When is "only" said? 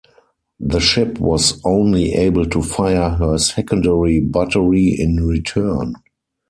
1.63-2.13